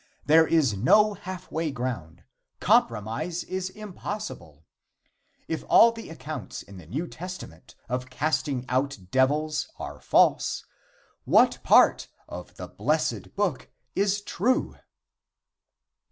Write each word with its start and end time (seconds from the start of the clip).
There 0.25 0.47
is 0.47 0.75
no 0.75 1.13
half 1.13 1.51
way 1.51 1.69
ground. 1.69 2.23
Compromise 2.59 3.43
is 3.43 3.69
impossible. 3.69 4.65
If 5.47 5.63
all 5.69 5.91
the 5.91 6.09
accounts 6.09 6.63
in 6.63 6.77
the 6.77 6.87
New 6.87 7.07
Testament 7.07 7.75
of 7.87 8.09
casting 8.09 8.65
out 8.67 8.97
devils 9.11 9.67
are 9.77 9.99
false, 10.01 10.65
what 11.23 11.61
part 11.61 12.07
of 12.27 12.55
the 12.55 12.67
Blessed 12.67 13.35
Book 13.35 13.69
is 13.95 14.21
true? 14.21 14.75